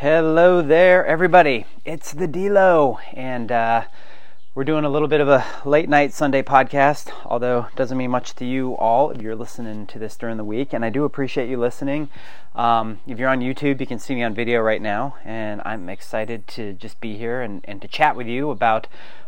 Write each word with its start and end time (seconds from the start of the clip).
Hello 0.00 0.62
there, 0.62 1.04
everybody. 1.04 1.66
It's 1.84 2.14
the 2.14 2.26
D-Lo, 2.26 2.98
and 3.12 3.52
uh, 3.52 3.84
we're 4.54 4.64
doing 4.64 4.86
a 4.86 4.88
little 4.88 5.08
bit 5.08 5.20
of 5.20 5.28
a 5.28 5.44
late 5.66 5.90
night 5.90 6.14
Sunday 6.14 6.42
podcast, 6.42 7.12
although 7.26 7.66
it 7.70 7.76
doesn't 7.76 7.98
mean 7.98 8.10
much 8.10 8.34
to 8.36 8.46
you 8.46 8.78
all 8.78 9.10
if 9.10 9.20
you're 9.20 9.36
listening 9.36 9.86
to 9.88 9.98
this 9.98 10.16
during 10.16 10.38
the 10.38 10.42
week. 10.44 10.72
And 10.72 10.86
I 10.86 10.88
do 10.88 11.04
appreciate 11.04 11.50
you 11.50 11.58
listening. 11.58 12.08
Um, 12.54 13.00
if 13.06 13.18
you're 13.18 13.28
on 13.28 13.40
YouTube, 13.40 13.78
you 13.78 13.86
can 13.86 13.98
see 13.98 14.14
me 14.14 14.22
on 14.22 14.32
video 14.32 14.60
right 14.62 14.80
now, 14.80 15.16
and 15.22 15.60
I'm 15.66 15.90
excited 15.90 16.48
to 16.48 16.72
just 16.72 16.98
be 17.02 17.18
here 17.18 17.42
and, 17.42 17.62
and 17.64 17.82
to 17.82 17.86
chat 17.86 18.16
with 18.16 18.26
you 18.26 18.48
about 18.48 18.86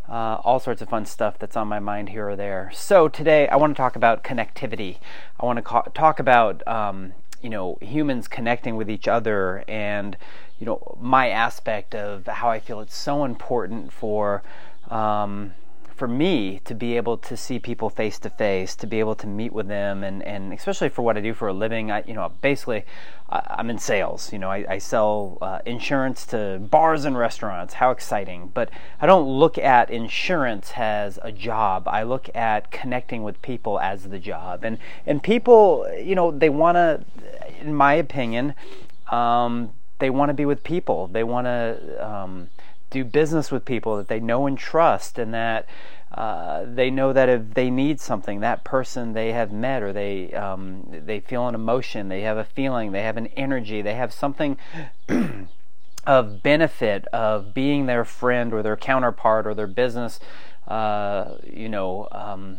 uh, 0.09 0.41
all 0.43 0.59
sorts 0.59 0.81
of 0.81 0.89
fun 0.89 1.05
stuff 1.05 1.39
that's 1.39 1.55
on 1.55 1.69
my 1.69 1.81
mind 1.81 2.09
here 2.09 2.31
or 2.31 2.35
there. 2.35 2.71
So 2.73 3.09
today, 3.09 3.47
I 3.49 3.57
want 3.57 3.77
to 3.77 3.79
talk 3.79 3.95
about 3.95 4.25
connectivity. 4.25 5.01
I 5.39 5.45
want 5.45 5.59
to 5.59 5.63
ca- 5.63 5.91
talk 5.93 6.19
about 6.19 6.67
um, 6.67 7.13
you 7.43 7.51
know 7.51 7.79
humans 7.81 8.29
connecting 8.29 8.77
with 8.77 8.89
each 8.91 9.09
other 9.09 9.65
and 9.69 10.17
you 10.59 10.67
know 10.67 10.97
my 11.01 11.29
aspect 11.29 11.95
of 11.95 12.27
how 12.27 12.49
I 12.49 12.61
feel 12.61 12.81
it's 12.81 12.97
so 12.97 13.25
important 13.25 13.93
for 13.93 14.43
um, 14.91 15.55
for 16.03 16.09
me 16.09 16.61
to 16.65 16.75
be 16.75 16.97
able 16.97 17.17
to 17.17 17.37
see 17.37 17.61
people 17.61 17.89
face 17.89 18.19
to 18.19 18.29
face, 18.29 18.75
to 18.75 18.89
be 18.89 18.99
able 18.99 19.15
to 19.15 19.27
meet 19.27 19.53
with 19.53 19.69
them, 19.69 20.03
and, 20.03 20.21
and 20.25 20.53
especially 20.53 20.89
for 20.89 21.03
what 21.03 21.17
I 21.17 21.21
do 21.21 21.33
for 21.33 21.47
a 21.47 21.53
living, 21.53 21.93
I 21.93 22.03
you 22.07 22.15
know 22.15 22.29
basically 22.41 22.85
I'm 23.29 23.71
in 23.71 23.79
sales. 23.79 24.33
You 24.33 24.41
know 24.41 24.51
I, 24.51 24.67
I 24.69 24.79
sell 24.79 25.39
uh, 25.41 25.61
insurance 25.65 26.27
to 26.27 26.59
bars 26.59 27.05
and 27.05 27.17
restaurants. 27.17 27.75
How 27.75 27.93
exciting! 27.93 28.51
But 28.53 28.71
I 29.01 29.07
don't 29.07 29.29
look 29.29 29.59
at 29.59 29.91
insurance 29.91 30.73
as 30.77 31.21
a 31.23 31.31
job. 31.31 31.87
I 31.87 32.03
look 32.03 32.29
at 32.35 32.71
connecting 32.73 33.23
with 33.23 33.41
people 33.41 33.79
as 33.79 34.09
the 34.09 34.19
job, 34.19 34.65
and 34.65 34.79
and 35.07 35.23
people 35.23 35.87
you 36.03 36.17
know 36.17 36.31
they 36.31 36.49
want 36.49 36.77
to, 36.77 37.05
in 37.65 37.75
my 37.75 37.95
opinion. 37.95 38.55
Um, 39.11 39.73
they 39.99 40.11
want 40.11 40.31
to 40.31 40.35
be 40.35 40.45
with 40.45 40.65
people. 40.65 41.07
They 41.07 41.23
want 41.23 41.47
to 41.47 42.07
um, 42.07 42.49
do 42.91 43.05
business 43.05 43.51
with 43.51 43.65
people 43.65 43.97
that 43.97 44.09
they 44.09 44.21
know 44.21 44.47
and 44.47 44.59
trust, 44.59 45.19
and 45.19 45.33
that 45.33 45.67
uh, 46.13 46.65
they 46.67 46.91
know 46.91 47.13
that 47.13 47.29
if 47.29 47.55
they 47.55 47.71
need 47.71 48.01
something, 48.01 48.41
that 48.41 48.65
person 48.65 49.13
they 49.13 49.33
have 49.33 49.53
met, 49.53 49.83
or 49.83 49.93
they 49.93 50.33
um, 50.35 50.87
they 50.91 51.21
feel 51.21 51.47
an 51.47 51.55
emotion, 51.55 52.09
they 52.09 52.23
have 52.23 52.37
a 52.37 52.45
feeling, 52.45 52.93
they 52.93 53.03
have 53.03 53.17
an 53.17 53.29
energy, 53.29 53.81
they 53.81 53.95
have 53.95 54.13
something. 54.13 54.57
of 56.05 56.43
benefit 56.43 57.07
of 57.13 57.55
being 57.55 57.87
their 57.87 58.05
friend 58.05 58.53
or 58.53 58.61
their 58.61 58.77
counterpart 58.77 59.47
or 59.47 59.55
their 59.55 59.69
business 59.69 60.19
uh, 60.73 61.37
you 61.45 61.69
know, 61.69 62.09
um, 62.13 62.57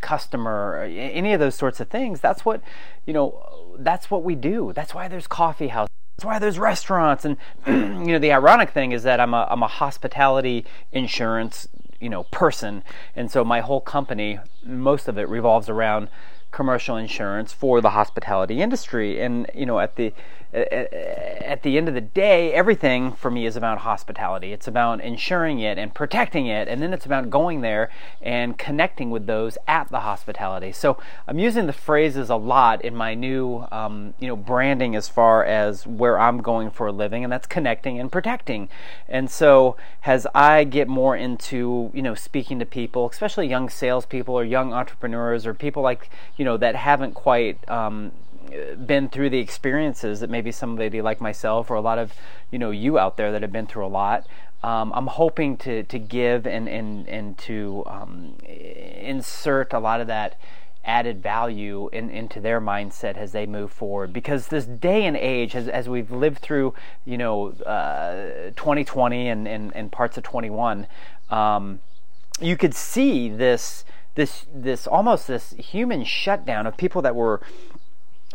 customer, 0.00 0.82
any 0.90 1.32
of 1.34 1.38
those 1.38 1.54
sorts 1.54 1.78
of 1.78 1.88
things. 1.88 2.20
That's 2.20 2.44
what, 2.44 2.60
you 3.06 3.12
know, 3.12 3.76
that's 3.78 4.10
what 4.10 4.24
we 4.24 4.34
do. 4.34 4.72
That's 4.74 4.92
why 4.92 5.06
there's 5.06 5.28
coffee 5.28 5.68
houses. 5.68 5.92
That's 6.16 6.24
why 6.24 6.40
there's 6.40 6.58
restaurants, 6.58 7.24
and 7.24 7.36
you 7.66 8.12
know 8.12 8.18
the 8.18 8.32
ironic 8.32 8.70
thing 8.70 8.90
is 8.90 9.04
that 9.04 9.20
I'm 9.20 9.34
a 9.34 9.46
I'm 9.50 9.62
a 9.62 9.68
hospitality 9.68 10.64
insurance 10.92 11.68
you 12.00 12.08
know 12.08 12.24
person, 12.24 12.82
and 13.16 13.30
so 13.30 13.44
my 13.44 13.60
whole 13.60 13.80
company, 13.80 14.38
most 14.64 15.08
of 15.08 15.18
it 15.18 15.28
revolves 15.28 15.68
around 15.68 16.08
commercial 16.54 16.96
insurance 16.96 17.52
for 17.52 17.80
the 17.80 17.90
hospitality 17.90 18.62
industry. 18.62 19.20
And 19.20 19.50
you 19.54 19.66
know, 19.66 19.80
at 19.80 19.96
the 19.96 20.14
at 20.54 21.64
the 21.64 21.76
end 21.76 21.88
of 21.88 21.94
the 21.94 22.00
day, 22.00 22.52
everything 22.52 23.10
for 23.10 23.28
me 23.28 23.44
is 23.44 23.56
about 23.56 23.78
hospitality. 23.78 24.52
It's 24.52 24.68
about 24.68 25.00
ensuring 25.00 25.58
it 25.58 25.78
and 25.78 25.92
protecting 25.92 26.46
it, 26.46 26.68
and 26.68 26.80
then 26.80 26.92
it's 26.92 27.04
about 27.04 27.28
going 27.28 27.60
there 27.60 27.90
and 28.22 28.56
connecting 28.56 29.10
with 29.10 29.26
those 29.26 29.58
at 29.66 29.90
the 29.90 30.00
hospitality. 30.00 30.70
So 30.70 30.96
I'm 31.26 31.40
using 31.40 31.66
the 31.66 31.72
phrases 31.72 32.30
a 32.30 32.36
lot 32.36 32.84
in 32.84 32.94
my 32.94 33.14
new, 33.14 33.66
um, 33.72 34.14
you 34.20 34.28
know, 34.28 34.36
branding 34.36 34.94
as 34.94 35.08
far 35.08 35.44
as 35.44 35.88
where 35.88 36.20
I'm 36.20 36.38
going 36.40 36.70
for 36.70 36.86
a 36.86 36.92
living, 36.92 37.24
and 37.24 37.32
that's 37.32 37.48
connecting 37.48 37.98
and 37.98 38.12
protecting. 38.12 38.68
And 39.08 39.28
so 39.28 39.76
as 40.04 40.24
I 40.36 40.62
get 40.62 40.86
more 40.86 41.16
into, 41.16 41.90
you 41.92 42.02
know, 42.02 42.14
speaking 42.14 42.60
to 42.60 42.66
people, 42.66 43.08
especially 43.10 43.48
young 43.48 43.68
salespeople 43.68 44.36
or 44.36 44.44
young 44.44 44.72
entrepreneurs 44.72 45.46
or 45.46 45.54
people 45.54 45.82
like, 45.82 46.10
you 46.36 46.43
know, 46.44 46.56
that 46.56 46.76
haven't 46.76 47.14
quite 47.14 47.68
um, 47.68 48.12
been 48.86 49.08
through 49.08 49.30
the 49.30 49.38
experiences 49.38 50.20
that 50.20 50.30
maybe 50.30 50.52
somebody 50.52 51.00
like 51.02 51.20
myself 51.20 51.70
or 51.70 51.74
a 51.74 51.80
lot 51.80 51.98
of 51.98 52.12
you 52.50 52.58
know 52.58 52.70
you 52.70 52.98
out 52.98 53.16
there 53.16 53.32
that 53.32 53.42
have 53.42 53.50
been 53.50 53.66
through 53.66 53.86
a 53.86 53.88
lot 53.88 54.26
um, 54.62 54.92
I'm 54.94 55.08
hoping 55.08 55.56
to 55.58 55.82
to 55.82 55.98
give 55.98 56.46
and 56.46 56.68
and 56.68 57.06
and 57.06 57.36
to 57.38 57.84
um, 57.86 58.36
insert 58.44 59.72
a 59.74 59.78
lot 59.78 60.00
of 60.00 60.06
that 60.06 60.40
added 60.86 61.22
value 61.22 61.88
in, 61.92 62.10
into 62.10 62.40
their 62.40 62.60
mindset 62.60 63.16
as 63.16 63.32
they 63.32 63.46
move 63.46 63.72
forward. 63.72 64.12
Because 64.12 64.48
this 64.48 64.66
day 64.66 65.06
and 65.06 65.16
age 65.16 65.56
as, 65.56 65.66
as 65.68 65.88
we've 65.88 66.10
lived 66.10 66.38
through 66.38 66.74
you 67.04 67.18
know 67.18 67.50
uh, 67.66 68.50
2020 68.56 69.28
and, 69.28 69.46
and, 69.46 69.74
and 69.76 69.92
parts 69.92 70.16
of 70.16 70.22
21 70.22 70.86
um, 71.30 71.80
you 72.40 72.56
could 72.56 72.74
see 72.74 73.28
this 73.28 73.84
this 74.14 74.46
this 74.54 74.86
almost 74.86 75.26
this 75.26 75.50
human 75.58 76.04
shutdown 76.04 76.66
of 76.66 76.76
people 76.76 77.02
that 77.02 77.14
were 77.14 77.40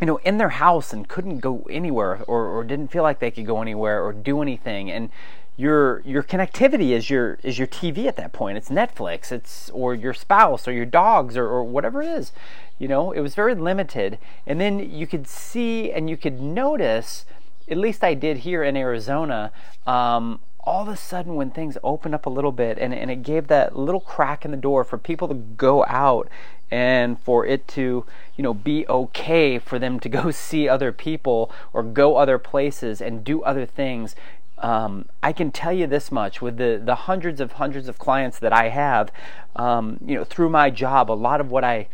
you 0.00 0.06
know, 0.06 0.16
in 0.18 0.38
their 0.38 0.50
house 0.50 0.92
and 0.92 1.08
couldn't 1.08 1.40
go 1.40 1.66
anywhere 1.68 2.22
or, 2.26 2.46
or 2.46 2.64
didn't 2.64 2.88
feel 2.88 3.02
like 3.02 3.18
they 3.18 3.30
could 3.30 3.46
go 3.46 3.60
anywhere 3.60 4.02
or 4.02 4.12
do 4.12 4.40
anything. 4.40 4.90
And 4.90 5.10
your 5.56 6.00
your 6.06 6.22
connectivity 6.22 6.90
is 6.90 7.10
your 7.10 7.38
is 7.42 7.58
your 7.58 7.66
TV 7.66 8.06
at 8.06 8.16
that 8.16 8.32
point. 8.32 8.56
It's 8.56 8.70
Netflix, 8.70 9.30
it's 9.30 9.68
or 9.70 9.94
your 9.94 10.14
spouse 10.14 10.66
or 10.66 10.72
your 10.72 10.86
dogs 10.86 11.36
or, 11.36 11.46
or 11.46 11.62
whatever 11.64 12.00
it 12.00 12.08
is. 12.08 12.32
You 12.78 12.88
know, 12.88 13.12
it 13.12 13.20
was 13.20 13.34
very 13.34 13.54
limited. 13.54 14.18
And 14.46 14.58
then 14.58 14.78
you 14.78 15.06
could 15.06 15.26
see 15.26 15.92
and 15.92 16.08
you 16.08 16.16
could 16.16 16.40
notice, 16.40 17.26
at 17.68 17.76
least 17.76 18.02
I 18.02 18.14
did 18.14 18.38
here 18.38 18.62
in 18.62 18.74
Arizona, 18.74 19.52
um, 19.86 20.40
all 20.64 20.82
of 20.82 20.88
a 20.88 20.96
sudden 20.96 21.34
when 21.34 21.50
things 21.50 21.78
opened 21.82 22.14
up 22.14 22.26
a 22.26 22.30
little 22.30 22.52
bit 22.52 22.78
and, 22.78 22.92
and 22.94 23.10
it 23.10 23.22
gave 23.22 23.48
that 23.48 23.76
little 23.76 24.00
crack 24.00 24.44
in 24.44 24.50
the 24.50 24.56
door 24.56 24.84
for 24.84 24.98
people 24.98 25.28
to 25.28 25.34
go 25.34 25.84
out 25.86 26.28
and 26.70 27.18
for 27.20 27.44
it 27.44 27.66
to 27.66 28.04
you 28.36 28.42
know 28.42 28.54
be 28.54 28.86
okay 28.88 29.58
for 29.58 29.78
them 29.78 29.98
to 29.98 30.08
go 30.18 30.30
see 30.30 30.68
other 30.68 30.92
people 30.92 31.50
or 31.72 31.82
go 31.82 32.16
other 32.16 32.38
places 32.38 33.00
and 33.00 33.24
do 33.24 33.42
other 33.42 33.66
things. 33.66 34.14
Um, 34.58 35.06
I 35.22 35.32
can 35.32 35.50
tell 35.50 35.72
you 35.72 35.86
this 35.86 36.12
much 36.12 36.42
with 36.42 36.58
the, 36.58 36.78
the 36.84 36.94
hundreds 36.94 37.40
of 37.40 37.52
hundreds 37.52 37.88
of 37.88 37.98
clients 37.98 38.38
that 38.40 38.52
I 38.52 38.68
have, 38.68 39.10
um, 39.56 39.98
you 40.04 40.16
know, 40.16 40.24
through 40.24 40.50
my 40.50 40.68
job, 40.68 41.10
a 41.10 41.14
lot 41.14 41.40
of 41.40 41.50
what 41.50 41.64
I 41.64 41.88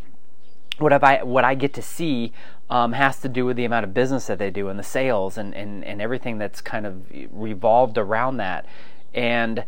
what 0.79 0.93
I 0.93 1.23
what 1.23 1.45
I 1.45 1.55
get 1.55 1.73
to 1.75 1.83
see 1.83 2.33
um, 2.69 2.93
has 2.93 3.21
to 3.21 3.29
do 3.29 3.45
with 3.45 3.57
the 3.57 3.65
amount 3.65 3.85
of 3.85 3.95
business 3.95 4.27
that 4.27 4.39
they 4.39 4.51
do 4.51 4.69
and 4.69 4.79
the 4.79 4.85
sales 4.85 5.39
and, 5.39 5.55
and, 5.55 5.85
and 5.85 6.03
everything 6.03 6.39
that's 6.39 6.61
kind 6.61 6.85
of 6.87 7.05
revolved 7.31 7.97
around 7.97 8.39
that. 8.39 8.67
And 9.15 9.65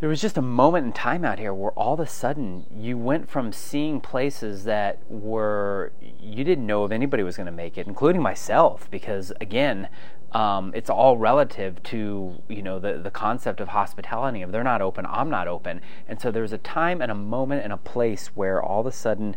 there 0.00 0.08
was 0.08 0.20
just 0.20 0.36
a 0.36 0.42
moment 0.42 0.86
in 0.86 0.92
time 0.92 1.24
out 1.24 1.38
here 1.38 1.52
where 1.52 1.72
all 1.72 1.94
of 1.94 2.00
a 2.00 2.06
sudden 2.06 2.66
you 2.74 2.96
went 2.96 3.28
from 3.28 3.52
seeing 3.52 4.00
places 4.00 4.64
that 4.64 5.00
were 5.08 5.92
you 6.20 6.44
didn't 6.44 6.66
know 6.66 6.84
if 6.84 6.92
anybody 6.92 7.22
was 7.22 7.36
going 7.36 7.46
to 7.46 7.52
make 7.52 7.78
it, 7.78 7.86
including 7.86 8.22
myself, 8.22 8.88
because 8.90 9.32
again, 9.40 9.88
um, 10.32 10.72
it's 10.74 10.90
all 10.90 11.16
relative 11.16 11.82
to 11.84 12.40
you 12.48 12.62
know 12.62 12.78
the 12.78 12.98
the 12.98 13.10
concept 13.10 13.60
of 13.60 13.68
hospitality. 13.68 14.42
If 14.42 14.52
they're 14.52 14.62
not 14.62 14.82
open, 14.82 15.06
I'm 15.06 15.30
not 15.30 15.48
open, 15.48 15.80
and 16.06 16.20
so 16.20 16.30
there's 16.30 16.52
a 16.52 16.58
time 16.58 17.00
and 17.00 17.10
a 17.10 17.16
moment 17.16 17.64
and 17.64 17.72
a 17.72 17.76
place 17.76 18.28
where 18.34 18.62
all 18.62 18.80
of 18.80 18.86
a 18.86 18.92
sudden 18.92 19.36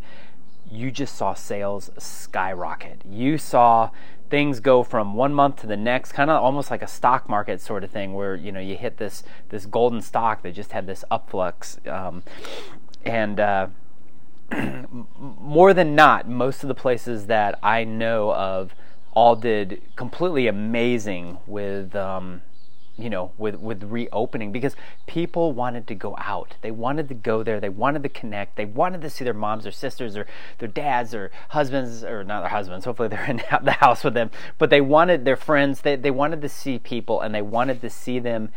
you 0.70 0.92
just 0.92 1.16
saw 1.16 1.34
sales 1.34 1.90
skyrocket. 1.98 3.02
You 3.10 3.38
saw 3.38 3.90
things 4.30 4.60
go 4.60 4.82
from 4.84 5.14
one 5.14 5.34
month 5.34 5.58
to 5.58 5.68
the 5.68 5.78
next, 5.78 6.14
kind 6.14 6.30
of 6.30 6.42
almost 6.42 6.72
like 6.72 6.82
a 6.82 6.88
stock 6.88 7.28
market 7.30 7.62
sort 7.62 7.84
of 7.84 7.92
thing, 7.92 8.14
where 8.14 8.36
you 8.36 8.52
know 8.52 8.60
you 8.60 8.76
hit 8.76 8.98
this 8.98 9.24
this 9.50 9.66
golden 9.66 10.02
stock 10.02 10.42
that 10.44 10.54
just 10.54 10.72
had 10.72 10.88
this 10.88 11.04
upflux, 11.12 11.86
um, 11.88 12.24
and 13.06 13.40
uh, 13.40 13.68
more 15.20 15.74
than 15.74 15.96
not, 15.96 16.28
most 16.28 16.64
of 16.64 16.68
the 16.68 16.76
places 16.76 17.28
that 17.28 17.60
I 17.62 17.84
know 17.84 18.34
of 18.34 18.74
all 19.14 19.36
did 19.36 19.82
completely 19.96 20.48
amazing 20.48 21.38
with. 21.46 21.96
Um, 21.96 22.42
you 22.98 23.10
know, 23.10 23.32
with 23.38 23.56
with 23.56 23.84
reopening 23.84 24.52
because 24.52 24.76
people 25.08 25.54
wanted 25.54 25.88
to 25.88 25.96
go 25.96 26.16
out. 26.18 26.56
They 26.62 26.72
wanted 26.72 27.08
to 27.10 27.16
go 27.16 27.44
there. 27.44 27.60
They 27.60 27.70
wanted 27.70 28.04
to 28.04 28.10
connect. 28.10 28.58
They 28.58 28.66
wanted 28.66 29.02
to 29.02 29.10
see 29.10 29.24
their 29.24 29.34
moms 29.34 29.66
or 29.66 29.72
sisters 29.72 30.16
or 30.16 30.28
their 30.60 30.68
dads 30.68 31.14
or 31.14 31.32
husbands 31.50 32.04
or 32.04 32.24
not 32.24 32.42
their 32.42 32.50
husbands. 32.50 32.86
Hopefully 32.86 33.08
they're 33.08 33.30
in 33.30 33.38
the 33.64 33.72
house 33.72 34.04
with 34.04 34.14
them. 34.14 34.32
But 34.58 34.70
they 34.70 34.82
wanted 34.82 35.26
their 35.26 35.38
friends. 35.38 35.82
They 35.82 35.96
they 35.96 36.12
wanted 36.12 36.42
to 36.42 36.50
see 36.50 36.80
people 36.80 37.22
and 37.22 37.34
they 37.34 37.42
wanted 37.42 37.82
to 37.82 37.90
see 37.90 38.20
them 38.20 38.50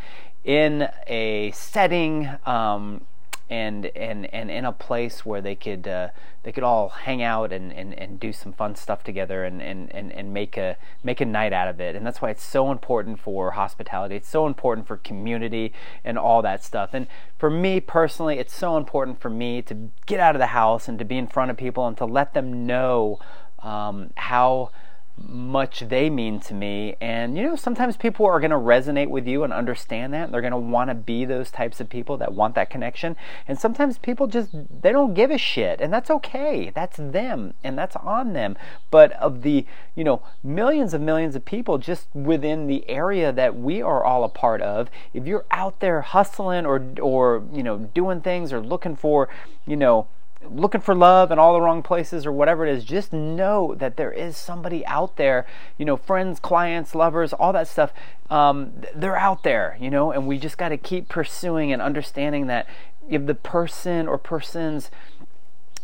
in 0.45 0.89
a 1.07 1.51
setting 1.53 2.29
um, 2.45 3.07
and 3.51 3.87
and 3.95 4.33
and 4.35 4.51
in 4.51 4.65
a 4.65 4.73
place 4.73 5.25
where 5.25 5.41
they 5.41 5.55
could 5.55 5.87
uh, 5.87 6.09
they 6.45 6.53
could 6.53 6.63
all 6.63 6.91
hang 6.91 7.23
out 7.23 7.53
and, 7.53 7.73
and, 7.73 7.95
and 7.95 8.21
do 8.21 8.33
some 8.33 8.53
fun 8.53 8.77
stuff 8.77 9.03
together 9.03 9.45
and, 9.45 9.63
and, 9.63 9.91
and, 9.95 10.13
and 10.13 10.33
make 10.33 10.59
a 10.59 10.77
make 11.03 11.21
a 11.21 11.25
night 11.25 11.53
out 11.53 11.69
of 11.69 11.81
it. 11.81 11.97
And 11.97 12.07
that's 12.07 12.21
why 12.21 12.31
it's 12.31 12.45
so 12.45 12.71
important 12.71 13.19
for 13.19 13.53
hospitality. 13.53 14.17
It's 14.17 14.29
so 14.29 14.47
important 14.47 14.87
for 14.87 14.99
community 14.99 15.73
and 16.05 16.19
all 16.19 16.43
that 16.43 16.63
stuff. 16.63 16.91
And 16.93 17.07
for 17.39 17.51
me 17.51 17.81
personally 17.81 18.39
it's 18.39 18.55
so 18.55 18.77
important 18.77 19.21
for 19.21 19.31
me 19.31 19.63
to 19.63 19.91
get 20.07 20.21
out 20.21 20.35
of 20.35 20.39
the 20.39 20.49
house 20.49 20.87
and 20.87 20.99
to 20.99 21.05
be 21.05 21.17
in 21.17 21.27
front 21.27 21.51
of 21.51 21.57
people 21.57 21.87
and 21.87 21.97
to 21.97 22.05
let 22.05 22.35
them 22.35 22.67
know 22.67 23.19
um, 23.63 24.11
how 24.17 24.71
much 25.17 25.81
they 25.81 26.11
mean 26.11 26.41
to 26.41 26.55
me. 26.55 26.97
And, 27.01 27.37
you 27.37 27.45
know, 27.45 27.57
sometimes 27.57 27.97
people 27.97 28.27
are 28.27 28.41
going 28.41 28.51
to 28.51 28.57
resonate 28.57 29.09
with 29.09 29.27
you 29.27 29.45
and 29.45 29.53
understand 29.53 30.13
that. 30.13 30.25
And 30.25 30.35
They're 30.35 30.41
going 30.41 30.53
to 30.53 30.59
want 30.59 30.91
to 30.91 30.95
be 30.95 31.25
those 31.25 31.51
types 31.51 31.81
of 31.81 31.89
people 31.89 32.17
that 32.19 32.33
want 32.33 32.55
that 32.57 32.71
connection. 32.71 33.17
And 33.47 33.59
sometimes 33.59 33.99
people 33.99 34.27
just, 34.27 34.51
they 34.53 34.93
don't 34.93 35.15
give 35.15 35.31
a 35.31 35.39
shit. 35.39 35.81
And 35.81 35.93
that's 35.93 36.11
okay. 36.11 36.71
That's 36.75 36.97
them 36.97 37.55
and 37.63 37.79
that's 37.79 37.97
on 37.97 38.33
them. 38.33 38.57
But 38.91 39.13
of 39.13 39.43
the, 39.43 39.67
you 39.95 40.05
know, 40.05 40.23
millions 40.43 40.95
of 40.95 41.01
millions 41.01 41.37
of 41.37 41.45
people 41.45 41.79
just 41.79 42.09
within 42.15 42.67
the 42.67 42.89
area 42.89 43.33
that 43.33 43.57
we 43.57 43.81
are 43.83 44.05
all 44.05 44.25
a 44.25 44.29
part 44.29 44.63
of, 44.63 44.91
if 45.13 45.27
you're 45.27 45.47
out 45.51 45.81
there 45.81 46.01
hustling 46.01 46.67
or, 46.67 46.85
or, 47.01 47.45
you 47.53 47.63
know, 47.63 47.79
doing 47.79 48.21
things 48.21 48.53
or 48.53 48.61
looking 48.61 48.97
for, 48.97 49.29
you 49.67 49.77
know, 49.77 50.09
looking 50.49 50.81
for 50.81 50.95
love 50.95 51.31
in 51.31 51.39
all 51.39 51.53
the 51.53 51.61
wrong 51.61 51.83
places 51.83 52.27
or 52.27 52.33
whatever 52.33 52.67
it 52.67 52.75
is, 52.75 52.85
just 52.85 53.13
know 53.13 53.75
that 53.77 53.97
there 53.97 54.13
is 54.13 54.37
somebody 54.37 54.85
out 54.87 55.17
there, 55.17 55.47
you 55.79 55.85
know, 55.85 55.97
friends, 55.97 56.41
clients, 56.41 56.95
lovers, 56.95 57.33
all 57.33 57.53
that 57.53 57.69
stuff. 57.69 57.93
Um, 58.31 58.73
they're 58.95 59.17
out 59.17 59.43
there, 59.43 59.77
you 59.81 59.91
know, 59.91 60.13
and 60.13 60.27
we 60.27 60.39
just 60.39 60.59
got 60.59 60.71
to 60.71 60.77
keep 60.77 61.09
pursuing 61.09 61.73
and 61.73 61.81
understanding 61.81 62.47
that 62.47 62.67
if 63.09 63.27
the 63.27 63.35
person 63.35 64.09
or 64.09 64.19
persons 64.19 64.91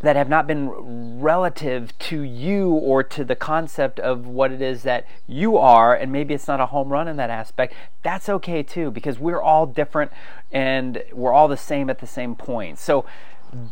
that 0.01 0.17
have 0.17 0.31
not 0.31 0.47
been 0.47 1.21
relative 1.21 1.97
to 1.99 2.23
you 2.23 2.71
or 2.71 3.03
to 3.03 3.23
the 3.23 3.37
concept 3.37 4.01
of 4.01 4.27
what 4.27 4.51
it 4.51 4.63
is 4.63 4.83
that 4.83 5.07
you 5.27 5.59
are, 5.59 5.95
and 5.95 6.11
maybe 6.11 6.33
it's 6.33 6.49
not 6.49 6.59
a 6.59 6.67
home 6.67 6.89
run 6.89 7.07
in 7.07 7.17
that 7.17 7.29
aspect, 7.29 7.75
that's 8.03 8.29
okay 8.29 8.63
too, 8.63 8.91
because 8.91 9.19
we're 9.19 9.43
all 9.43 9.67
different 9.67 10.11
and 10.51 11.03
we're 11.13 11.33
all 11.33 11.49
the 11.49 11.57
same 11.57 11.91
at 11.91 11.99
the 11.99 12.07
same 12.07 12.35
point. 12.35 12.79
So, 12.79 13.05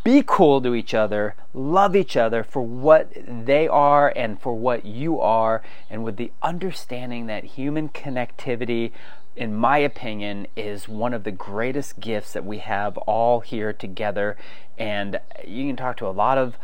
be 0.04 0.22
cool 0.26 0.60
to 0.62 0.74
each 0.74 0.94
other, 0.94 1.34
love 1.54 1.94
each 1.94 2.16
other 2.16 2.42
for 2.42 2.62
what 2.62 3.12
they 3.26 3.68
are 3.68 4.12
and 4.14 4.40
for 4.40 4.54
what 4.54 4.84
you 4.84 5.20
are, 5.20 5.62
and 5.88 6.04
with 6.04 6.16
the 6.16 6.32
understanding 6.42 7.26
that 7.26 7.44
human 7.44 7.88
connectivity, 7.88 8.92
in 9.36 9.54
my 9.54 9.78
opinion, 9.78 10.46
is 10.56 10.88
one 10.88 11.14
of 11.14 11.24
the 11.24 11.30
greatest 11.30 12.00
gifts 12.00 12.32
that 12.32 12.44
we 12.44 12.58
have 12.58 12.96
all 12.98 13.40
here 13.40 13.72
together. 13.72 14.36
And 14.76 15.20
you 15.46 15.66
can 15.66 15.76
talk 15.76 15.96
to 15.98 16.06
a 16.06 16.10
lot 16.10 16.38
of 16.38 16.56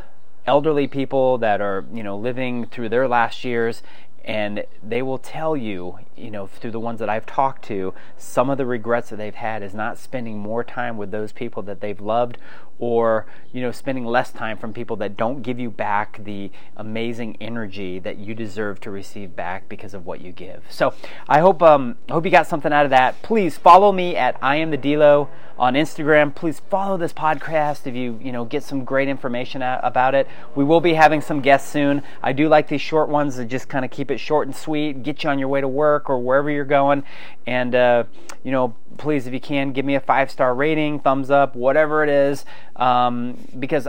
elderly 0.46 0.86
people 0.86 1.38
that 1.38 1.60
are, 1.60 1.84
you 1.92 2.02
know, 2.02 2.16
living 2.16 2.66
through 2.66 2.88
their 2.88 3.08
last 3.08 3.44
years 3.44 3.82
and 4.24 4.64
they 4.82 5.02
will 5.02 5.18
tell 5.18 5.54
you, 5.54 5.98
you 6.16 6.30
know, 6.30 6.46
through 6.46 6.70
the 6.70 6.80
ones 6.80 6.98
that 7.00 7.10
I've 7.10 7.26
talked 7.26 7.62
to, 7.66 7.92
some 8.16 8.48
of 8.48 8.56
the 8.56 8.64
regrets 8.64 9.10
that 9.10 9.16
they've 9.16 9.34
had 9.34 9.62
is 9.62 9.74
not 9.74 9.98
spending 9.98 10.38
more 10.38 10.64
time 10.64 10.96
with 10.96 11.10
those 11.10 11.30
people 11.30 11.62
that 11.64 11.82
they've 11.82 12.00
loved 12.00 12.38
or, 12.78 13.26
you 13.52 13.62
know, 13.62 13.70
spending 13.70 14.04
less 14.04 14.32
time 14.32 14.56
from 14.56 14.72
people 14.72 14.96
that 14.96 15.16
don't 15.16 15.42
give 15.42 15.58
you 15.58 15.70
back 15.70 16.22
the 16.24 16.50
amazing 16.76 17.36
energy 17.40 17.98
that 17.98 18.18
you 18.18 18.34
deserve 18.34 18.80
to 18.80 18.90
receive 18.90 19.36
back 19.36 19.68
because 19.68 19.94
of 19.94 20.06
what 20.06 20.20
you 20.20 20.32
give. 20.32 20.64
So 20.68 20.94
I 21.28 21.40
hope 21.40 21.62
um, 21.62 21.96
I 22.08 22.12
hope 22.12 22.24
you 22.24 22.30
got 22.30 22.46
something 22.46 22.72
out 22.72 22.84
of 22.84 22.90
that. 22.90 23.22
Please 23.22 23.56
follow 23.56 23.92
me 23.92 24.16
at 24.16 24.36
I 24.42 24.56
am 24.56 24.70
the 24.70 24.76
Delo 24.76 25.28
on 25.58 25.74
Instagram. 25.74 26.34
Please 26.34 26.60
follow 26.68 26.96
this 26.96 27.12
podcast 27.12 27.86
if 27.86 27.94
you, 27.94 28.18
you 28.22 28.32
know, 28.32 28.44
get 28.44 28.62
some 28.62 28.84
great 28.84 29.08
information 29.08 29.62
about 29.62 30.14
it. 30.14 30.26
We 30.54 30.64
will 30.64 30.80
be 30.80 30.94
having 30.94 31.20
some 31.20 31.40
guests 31.40 31.70
soon. 31.70 32.02
I 32.22 32.32
do 32.32 32.48
like 32.48 32.68
these 32.68 32.80
short 32.80 33.08
ones 33.08 33.36
to 33.36 33.44
just 33.44 33.68
kind 33.68 33.84
of 33.84 33.90
keep 33.90 34.10
it 34.10 34.18
short 34.18 34.46
and 34.48 34.56
sweet, 34.56 35.02
get 35.02 35.22
you 35.22 35.30
on 35.30 35.38
your 35.38 35.48
way 35.48 35.60
to 35.60 35.68
work 35.68 36.10
or 36.10 36.18
wherever 36.18 36.50
you're 36.50 36.64
going. 36.64 37.04
And, 37.46 37.74
uh, 37.74 38.04
you 38.42 38.52
know, 38.52 38.74
please, 38.96 39.26
if 39.26 39.34
you 39.34 39.40
can, 39.40 39.72
give 39.72 39.84
me 39.84 39.94
a 39.94 40.00
five 40.00 40.30
star 40.30 40.54
rating, 40.54 41.00
thumbs 41.00 41.30
up, 41.30 41.54
whatever 41.54 42.02
it 42.02 42.10
is, 42.10 42.44
um, 42.76 43.38
because 43.58 43.88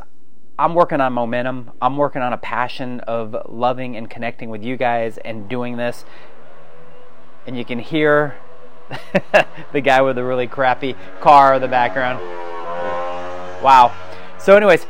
I'm 0.58 0.74
working 0.74 1.02
on 1.02 1.14
momentum. 1.14 1.72
I'm 1.82 1.98
working 1.98 2.22
on 2.22 2.34
a 2.34 2.38
passion 2.38 3.02
of 3.02 3.36
loving 3.48 3.96
and 3.96 4.10
connecting 4.10 4.50
with 4.50 4.64
you 4.64 4.78
guys 4.78 5.18
and 5.20 5.50
doing 5.50 5.78
this. 5.78 6.06
And 7.46 7.58
you 7.58 7.66
can 7.66 7.80
hear 7.80 8.36
the 9.74 9.82
guy 9.82 10.02
with 10.02 10.16
the 10.16 10.24
really 10.24 10.48
crappy 10.48 10.96
car 11.22 11.56
in 11.56 11.62
the 11.62 11.68
background. 11.68 12.20
Wow. 13.64 13.94
So, 14.38 14.56
anyways, 14.56 14.86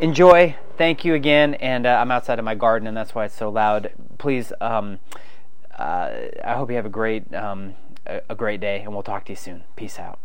enjoy 0.00 0.56
thank 0.76 1.04
you 1.04 1.14
again. 1.14 1.54
And 1.54 1.86
uh, 1.86 1.98
I'm 2.00 2.10
outside 2.10 2.38
of 2.38 2.44
my 2.44 2.54
garden, 2.54 2.86
and 2.86 2.96
that's 2.96 3.14
why 3.14 3.24
it's 3.24 3.34
so 3.34 3.48
loud. 3.48 3.92
Please, 4.18 4.52
um, 4.60 4.98
uh, 5.78 6.10
I 6.44 6.54
hope 6.54 6.70
you 6.70 6.76
have 6.76 6.86
a 6.86 6.90
great, 6.90 7.32
um, 7.34 7.74
a, 8.06 8.34
great 8.34 8.60
day, 8.60 8.80
and 8.80 8.92
we'll 8.92 9.02
talk 9.02 9.24
to 9.26 9.32
you 9.32 9.36
soon. 9.36 9.64
Peace 9.76 9.98
out. 9.98 10.18